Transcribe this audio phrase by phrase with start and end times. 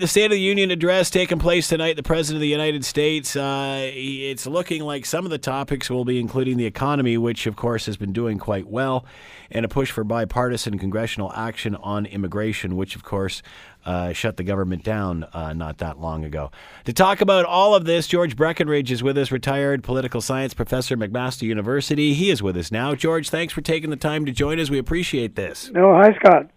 [0.00, 1.94] The State of the Union address taking place tonight.
[1.94, 3.36] The President of the United States.
[3.36, 7.54] Uh, it's looking like some of the topics will be including the economy, which of
[7.54, 9.04] course has been doing quite well,
[9.50, 13.42] and a push for bipartisan congressional action on immigration, which of course
[13.84, 16.50] uh, shut the government down uh, not that long ago.
[16.86, 20.94] To talk about all of this, George Breckenridge is with us, retired political science professor,
[20.94, 22.14] at McMaster University.
[22.14, 22.94] He is with us now.
[22.94, 24.70] George, thanks for taking the time to join us.
[24.70, 25.70] We appreciate this.
[25.74, 26.48] No, hi Scott.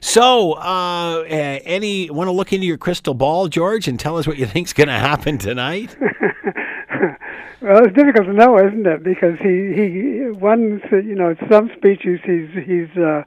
[0.00, 4.38] So, uh, any want to look into your crystal ball, George, and tell us what
[4.38, 5.96] you think's going to happen tonight?
[7.60, 9.02] well, it's difficult to know, isn't it?
[9.02, 13.22] Because he he one you know some speeches he's he's uh,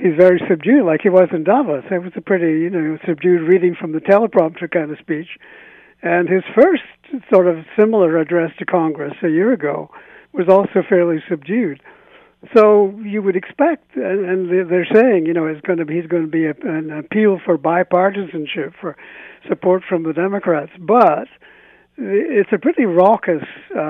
[0.00, 1.84] he's very subdued, like he was in Davos.
[1.90, 5.38] It was a pretty you know subdued reading from the teleprompter kind of speech,
[6.02, 6.82] and his first
[7.32, 9.90] sort of similar address to Congress a year ago
[10.32, 11.80] was also fairly subdued.
[12.54, 16.22] So you would expect, and they're saying, you know, it's going to be, he's going
[16.22, 18.96] to be a, an appeal for bipartisanship, for
[19.48, 20.70] support from the Democrats.
[20.78, 21.26] But
[22.00, 23.42] it's a pretty raucous
[23.74, 23.80] uh,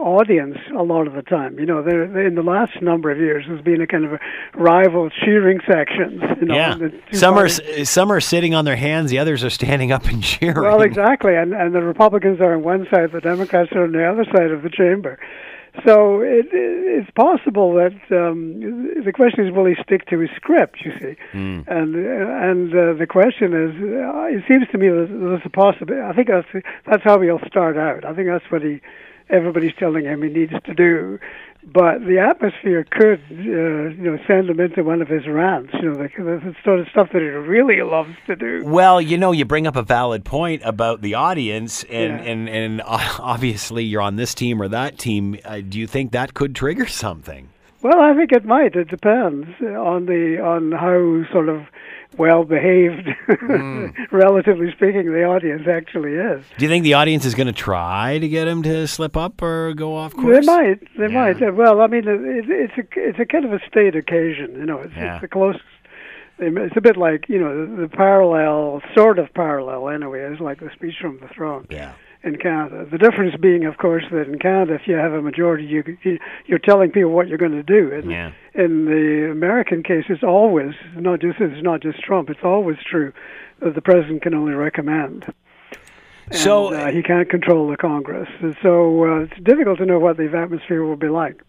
[0.00, 1.58] audience a lot of the time.
[1.58, 4.20] You know, they're, in the last number of years, there's been a kind of a
[4.54, 6.22] rival cheering sections.
[6.40, 7.60] You know, yeah, some parties.
[7.60, 10.62] are some are sitting on their hands, the others are standing up and cheering.
[10.62, 14.08] Well, exactly, and and the Republicans are on one side, the Democrats are on the
[14.08, 15.18] other side of the chamber.
[15.84, 20.78] So it, it's possible that um, the question is, will he stick to his script?
[20.84, 21.66] You see, mm.
[21.66, 26.00] and and uh, the question is, uh, it seems to me that there's a possibility.
[26.00, 28.04] I think that's that's how he'll start out.
[28.04, 28.80] I think that's what he
[29.30, 31.18] everybody's telling him he needs to do
[31.72, 35.72] but the atmosphere could, uh, you know, send him into one of his rants.
[35.74, 38.62] You know, the, the sort of stuff that he really loves to do.
[38.64, 42.30] Well, you know, you bring up a valid point about the audience, and yeah.
[42.30, 45.38] and and obviously you're on this team or that team.
[45.44, 47.48] Uh, do you think that could trigger something?
[47.84, 48.74] Well, I think it might.
[48.76, 51.66] It depends on the on how sort of
[52.16, 53.92] well behaved, mm.
[54.10, 56.42] relatively speaking, the audience actually is.
[56.56, 59.42] Do you think the audience is going to try to get him to slip up
[59.42, 60.46] or go off course?
[60.46, 60.80] They might.
[60.96, 61.32] They yeah.
[61.34, 61.54] might.
[61.54, 64.54] Well, I mean, it, it's a it's a kind of a state occasion.
[64.56, 65.16] You know, it's, yeah.
[65.16, 65.62] it's the closest.
[66.38, 70.20] It's a bit like you know the, the parallel, sort of parallel anyway.
[70.20, 71.66] It's like the speech from the throne.
[71.68, 71.92] Yeah
[72.24, 72.86] in Canada.
[72.90, 76.58] The difference being, of course, that in Canada, if you have a majority, you, you're
[76.58, 77.92] telling people what you're going to do.
[77.92, 78.32] And yeah.
[78.54, 82.30] in the American case, it's always not just it's not just Trump.
[82.30, 83.12] It's always true
[83.60, 85.32] that the president can only recommend.
[86.26, 88.28] And, so uh, he can't control the Congress.
[88.40, 91.42] And so uh, it's difficult to know what the atmosphere will be like.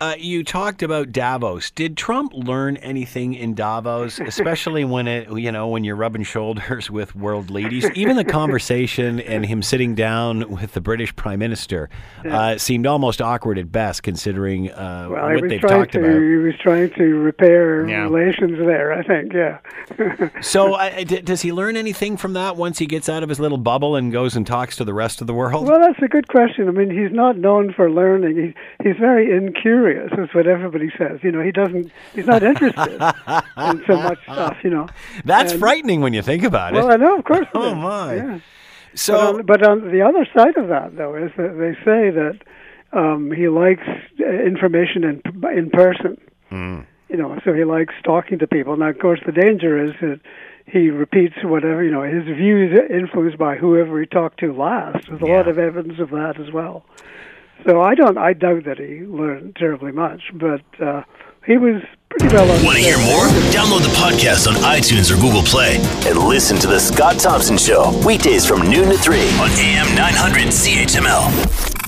[0.00, 1.72] Uh, you talked about Davos.
[1.72, 6.90] Did Trump learn anything in Davos, especially when it, you know, when you're rubbing shoulders
[6.90, 7.90] with world leaders?
[7.94, 11.90] Even the conversation and him sitting down with the British Prime Minister
[12.24, 16.12] uh, seemed almost awkward at best, considering uh, well, what they've talked to, about.
[16.12, 18.02] He was trying to repair yeah.
[18.02, 18.92] relations there.
[18.92, 19.58] I think, yeah.
[20.40, 23.40] so, uh, d- does he learn anything from that once he gets out of his
[23.40, 25.66] little bubble and goes and talks to the rest of the world?
[25.66, 26.68] Well, that's a good question.
[26.68, 28.36] I mean, he's not known for learning.
[28.36, 31.20] He, he's very incurious That's what everybody says.
[31.22, 31.90] You know, he doesn't.
[32.14, 34.56] He's not interested in so much stuff.
[34.62, 34.88] You know,
[35.24, 36.76] that's and, frightening when you think about it.
[36.76, 37.46] Well, I know, of course.
[37.54, 38.14] oh my.
[38.14, 38.40] Yeah.
[38.94, 42.10] So, but on, but on, the other side of that, though, is that they say
[42.10, 42.38] that
[42.92, 43.86] um, he likes
[44.20, 45.22] uh, information in
[45.56, 46.20] in person.
[46.50, 46.86] Mm.
[47.08, 48.76] You know, so he likes talking to people.
[48.76, 50.20] Now, of course, the danger is that
[50.66, 52.02] he repeats whatever you know.
[52.02, 55.06] His views influenced by whoever he talked to last.
[55.08, 55.36] There's a yeah.
[55.36, 56.84] lot of evidence of that as well.
[57.66, 58.16] So I don't.
[58.18, 61.02] I doubt that he learned terribly much, but uh,
[61.44, 62.46] he was pretty well.
[62.64, 63.26] Want to hear more?
[63.52, 65.76] Download the podcast on iTunes or Google Play
[66.08, 70.48] and listen to the Scott Thompson Show weekdays from noon to three on AM 900
[70.48, 71.87] CHML.